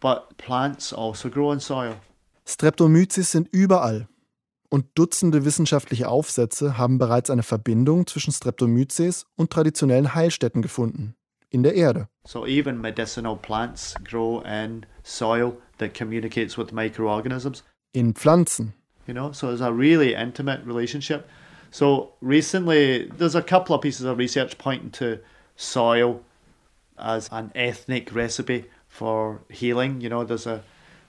[0.00, 1.96] But plants also grow in soil.
[2.46, 4.08] Streptomyces sind überall.
[4.70, 11.14] Und Dutzende wissenschaftliche Aufsätze haben bereits eine Verbindung zwischen Streptomyces und traditionellen Heilstätten gefunden.
[11.50, 12.08] In der Erde.
[12.26, 17.62] So even medicinal plants grow in soil that communicates with microorganisms.
[17.94, 18.72] In Pflanzen.
[19.06, 21.28] You know, so it's a really intimate relationship.
[21.70, 25.20] So recently, there's a couple of pieces of research pointing to
[25.56, 26.22] soil
[26.98, 30.00] as an ethnic recipe for healing.
[30.00, 30.62] You know, there's a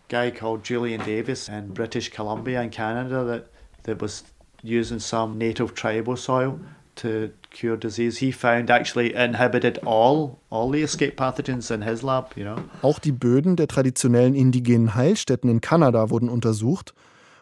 [0.07, 3.47] guy called Julian Davis in British Columbia in Canada that,
[3.83, 4.23] that was
[4.61, 6.59] using some native tribal soil
[7.01, 8.17] to cure disease.
[8.17, 12.57] He found actually inhibited all all the escape pathogens in his lab, you know.
[12.81, 16.93] Auch die Böden der traditionellen indigenen Heilstätten in Kanada wurden untersucht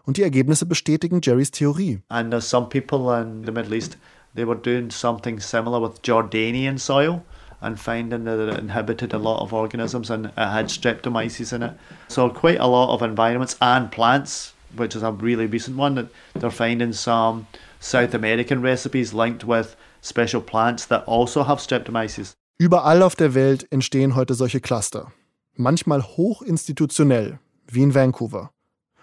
[0.05, 1.99] und die Ergebnisse bestätigen Jerrys Theorie.
[2.09, 3.97] And there's some people in the Middle East,
[4.35, 7.23] they were doing something similar with Jordanian soil
[7.59, 11.73] and finding that it inhibited a lot of organisms and it had streptomyces in it.
[12.07, 16.07] So quite a lot of environments and plants, which is a really recent one, that
[16.35, 17.47] they're finding some
[17.79, 22.33] South American recipes linked with special plants that also have streptomyces.
[22.59, 25.11] Überall auf der Welt entstehen heute solche Cluster.
[25.55, 28.51] Manchmal hochinstitutionell, wie in Vancouver.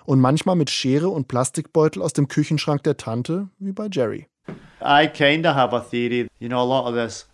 [0.05, 4.27] Und manchmal mit Schere und Plastikbeutel aus dem Küchenschrank der Tante, wie bei Jerry.
[4.81, 7.27] I kind of have a theory, you know, a lot of this,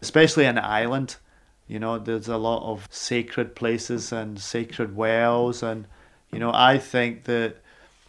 [0.00, 1.20] especially in Ireland,
[1.68, 5.62] you know, there's a lot of sacred places and sacred wells.
[5.62, 5.86] And,
[6.32, 7.56] you know, I think that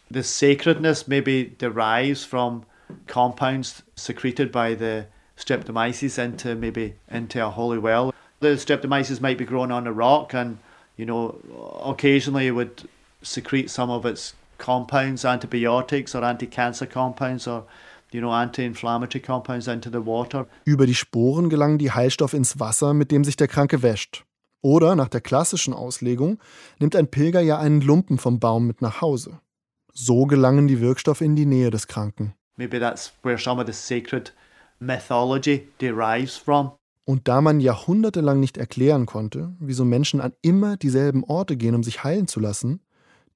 [0.10, 2.66] the sacredness maybe derives from
[3.08, 8.14] compounds secreted by the streptomyces into maybe into a holy well.
[8.40, 10.58] The streptomyces might be growing on a rock and,
[10.98, 11.36] you know,
[11.84, 12.88] occasionally it would
[13.22, 17.66] secrete some of its compounds, antibiotics or anti-cancer compounds or,
[18.12, 20.48] you know, anti-inflammatory compounds into the water.
[20.66, 24.24] Über die Sporen gelangen die Heilstoffe ins Wasser, mit dem sich der Kranke wäscht.
[24.62, 26.40] Oder nach der klassischen Auslegung
[26.80, 29.40] nimmt ein Pilger ja einen Lumpen vom Baum mit nach Hause.
[29.94, 32.34] So gelangen die Wirkstoffe in die Nähe des Kranken.
[32.58, 34.34] Maybe that's where some of the sacred
[34.80, 36.72] mythology derives from.
[37.06, 41.84] Und da man jahrhundertelang nicht erklären konnte, wieso Menschen an immer dieselben Orte gehen, um
[41.84, 42.82] sich heilen zu lassen,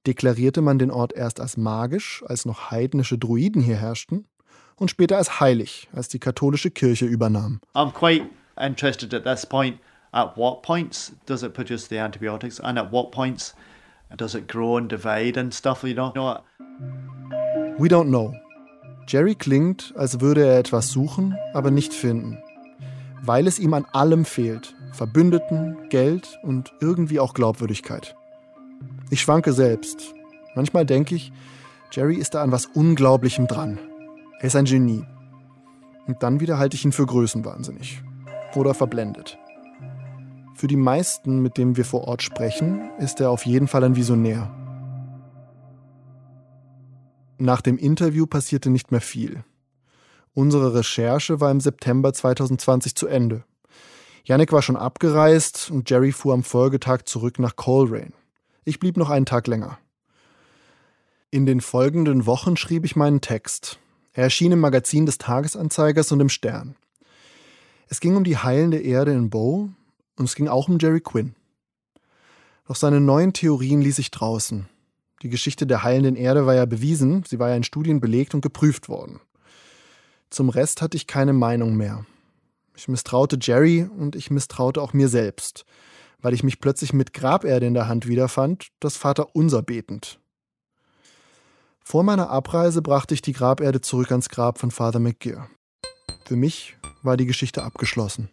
[0.05, 4.27] deklarierte man den Ort erst als magisch, als noch heidnische Druiden hier herrschten,
[4.75, 7.61] und später als heilig, als die katholische Kirche übernahm.
[7.75, 8.25] I'm quite
[8.59, 9.77] interested at this point
[10.11, 13.55] at what points does it produce the antibiotics and at what points
[14.17, 16.11] does it grow and divide and stuff, you know?
[16.15, 16.39] No,
[17.77, 18.33] We don't know.
[19.11, 22.37] Jerry klingt, als würde er etwas suchen, aber nicht finden.
[23.21, 24.73] Weil es ihm an allem fehlt.
[24.93, 28.15] Verbündeten, Geld und irgendwie auch Glaubwürdigkeit.
[29.09, 30.13] Ich schwanke selbst.
[30.55, 31.33] Manchmal denke ich,
[31.91, 33.79] Jerry ist da an was Unglaublichem dran.
[34.39, 35.03] Er ist ein Genie.
[36.07, 38.01] Und dann wieder halte ich ihn für größenwahnsinnig.
[38.55, 39.37] Oder verblendet.
[40.55, 43.97] Für die meisten, mit denen wir vor Ort sprechen, ist er auf jeden Fall ein
[43.97, 44.60] Visionär.
[47.41, 49.43] Nach dem Interview passierte nicht mehr viel.
[50.35, 53.45] Unsere Recherche war im September 2020 zu Ende.
[54.23, 58.13] Yannick war schon abgereist und Jerry fuhr am Folgetag zurück nach Coleraine.
[58.63, 59.79] Ich blieb noch einen Tag länger.
[61.31, 63.79] In den folgenden Wochen schrieb ich meinen Text.
[64.13, 66.75] Er erschien im Magazin des Tagesanzeigers und im Stern.
[67.87, 69.71] Es ging um die heilende Erde in Bow
[70.15, 71.33] und es ging auch um Jerry Quinn.
[72.67, 74.69] Doch seine neuen Theorien ließ ich draußen.
[75.21, 78.41] Die Geschichte der heilenden Erde war ja bewiesen, sie war ja in Studien belegt und
[78.41, 79.19] geprüft worden.
[80.31, 82.05] Zum Rest hatte ich keine Meinung mehr.
[82.75, 85.65] Ich misstraute Jerry und ich misstraute auch mir selbst,
[86.21, 90.19] weil ich mich plötzlich mit Graberde in der Hand wiederfand, das Vater unser betend.
[91.83, 95.49] Vor meiner Abreise brachte ich die Graberde zurück ans Grab von Father McGear.
[96.25, 98.29] Für mich war die Geschichte abgeschlossen.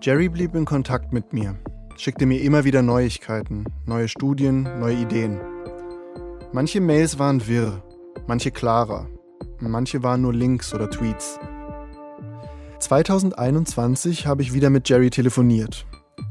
[0.00, 1.58] Jerry blieb in Kontakt mit mir,
[1.98, 5.40] schickte mir immer wieder Neuigkeiten, neue Studien, neue Ideen.
[6.52, 7.82] Manche Mails waren wirr,
[8.26, 9.08] manche klarer,
[9.60, 11.40] manche waren nur Links oder Tweets.
[12.78, 15.86] 2021 habe ich wieder mit Jerry telefoniert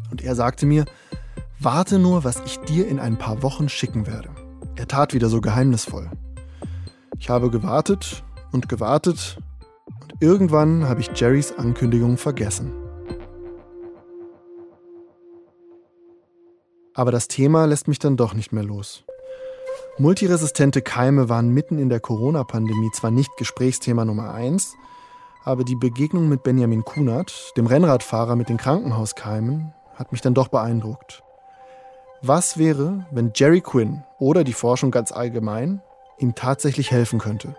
[0.09, 0.85] und er sagte mir,
[1.59, 4.29] warte nur, was ich dir in ein paar Wochen schicken werde.
[4.77, 6.09] Er tat wieder so geheimnisvoll.
[7.19, 9.37] Ich habe gewartet und gewartet
[9.85, 12.86] und irgendwann habe ich Jerrys Ankündigung vergessen.
[16.97, 19.03] Aber das Thema lässt mich dann doch nicht mehr los.
[19.99, 24.73] Multiresistente Keime waren mitten in der Corona-Pandemie zwar nicht Gesprächsthema Nummer eins,
[25.45, 30.47] aber die Begegnung mit Benjamin Kunert, dem Rennradfahrer mit den Krankenhauskeimen, hat mich dann doch
[30.47, 31.21] beeindruckt.
[32.23, 35.83] Was wäre, wenn Jerry Quinn oder die Forschung ganz allgemein
[36.17, 37.55] ihm tatsächlich helfen könnte?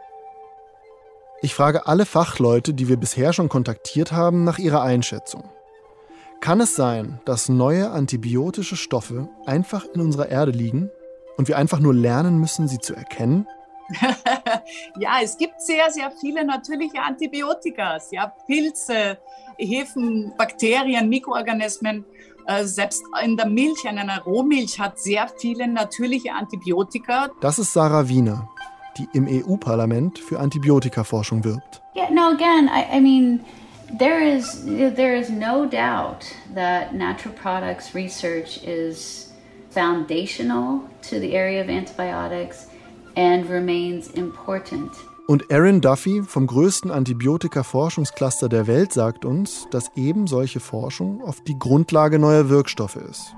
[1.43, 5.45] Ich frage alle Fachleute, die wir bisher schon kontaktiert haben, nach ihrer Einschätzung.
[6.41, 10.91] Kann es sein, dass neue antibiotische Stoffe einfach in unserer Erde liegen
[11.37, 13.47] und wir einfach nur lernen müssen, sie zu erkennen?
[14.99, 17.99] ja, es gibt sehr, sehr viele natürliche Antibiotika.
[18.11, 19.19] Ja, Pilze,
[19.57, 22.05] Hefen, Bakterien, Mikroorganismen.
[22.47, 27.29] Äh, selbst in der Milch, in einer Rohmilch, hat sehr viele natürliche Antibiotika.
[27.41, 28.49] Das ist Sarah Wiener,
[28.97, 31.83] die im EU-Parlament für Antibiotikaforschung wirbt.
[31.97, 33.41] Yeah, no, again, I, I mean,
[33.97, 36.25] there is there is no doubt
[36.55, 39.33] that natural products research is
[39.71, 42.67] foundational to the area of antibiotics
[43.17, 44.93] and remains important.
[45.27, 51.47] Und Aaron Duffy vom größten Antibiotika-Forschungscluster der Welt sagt uns, dass eben solche Forschung oft
[51.47, 53.35] die Grundlage neuer Wirkstoffe ist.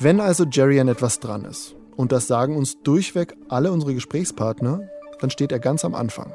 [0.00, 4.80] Wenn also Jerry an etwas dran ist, und das sagen uns durchweg alle unsere Gesprächspartner,
[5.20, 6.32] dann steht er ganz am Anfang.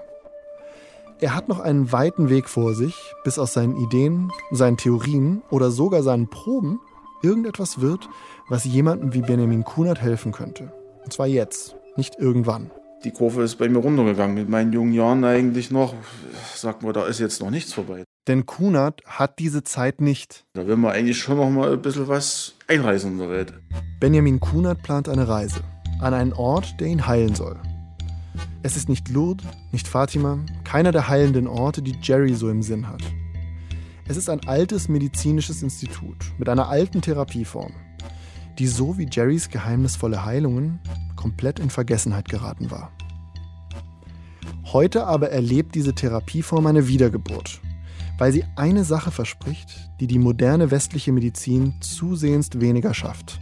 [1.22, 5.72] Er hat noch einen weiten Weg vor sich, bis aus seinen Ideen, seinen Theorien oder
[5.72, 6.82] sogar seinen Proben
[7.24, 8.10] irgendetwas wird,
[8.50, 10.74] was jemandem wie Benjamin Kunert helfen könnte.
[11.06, 12.70] Und zwar jetzt, nicht irgendwann.
[13.06, 14.36] Die Kurve ist bei mir runtergegangen.
[14.36, 15.94] Mit meinen jungen Jahren eigentlich noch,
[16.54, 18.04] sagt man, da ist jetzt noch nichts vorbei.
[18.28, 20.44] Denn Kunert hat diese Zeit nicht.
[20.54, 23.54] Da will man eigentlich schon noch mal ein bisschen was einreißen in der Welt.
[24.02, 25.62] Benjamin Kunert plant eine Reise
[26.02, 27.58] an einen Ort, der ihn heilen soll.
[28.66, 32.88] Es ist nicht Lourdes, nicht Fatima, keiner der heilenden Orte, die Jerry so im Sinn
[32.88, 33.04] hat.
[34.08, 37.74] Es ist ein altes medizinisches Institut mit einer alten Therapieform,
[38.58, 40.80] die so wie Jerrys geheimnisvolle Heilungen
[41.16, 42.92] komplett in Vergessenheit geraten war.
[44.74, 47.62] Heute aber erlebt diese Therapieform eine Wiedergeburt,
[48.18, 53.40] weil sie eine Sache verspricht, die die moderne westliche Medizin zusehends weniger schafft.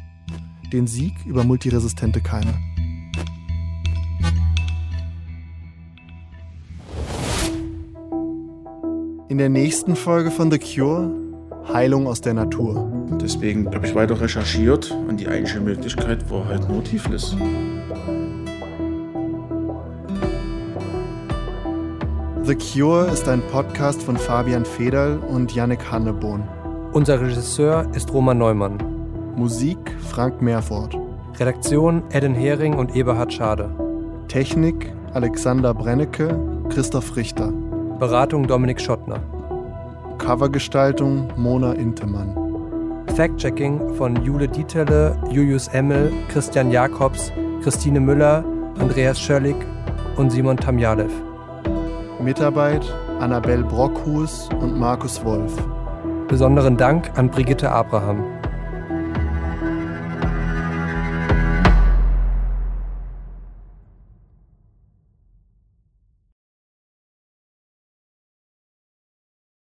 [0.74, 2.73] Den Sieg über multiresistente Keime.
[9.34, 11.10] In der nächsten Folge von The Cure
[11.68, 12.88] Heilung aus der Natur.
[13.20, 17.36] Deswegen habe ich weiter recherchiert und die einzige Möglichkeit war halt nur Tiflis.
[22.44, 26.44] The Cure ist ein Podcast von Fabian Federl und Yannick Hannebohn.
[26.92, 28.78] Unser Regisseur ist Roman Neumann.
[29.36, 29.80] Musik
[30.12, 30.96] Frank Meerfort.
[31.40, 33.72] Redaktion Eden Hering und Eberhard Schade.
[34.28, 37.52] Technik Alexander Brennecke, Christoph Richter.
[38.00, 39.33] Beratung Dominik Schottner.
[40.24, 42.34] Covergestaltung Mona Intemann.
[43.14, 47.30] Fact-Checking von Jule Dietele, Julius Emmel, Christian Jakobs,
[47.62, 48.46] Christine Müller,
[48.80, 49.56] Andreas Schörlig
[50.16, 51.12] und Simon Tamjalev.
[52.22, 52.86] Mitarbeit
[53.20, 55.52] Annabel Brockhus und Markus Wolf.
[56.30, 58.24] Besonderen Dank an Brigitte Abraham.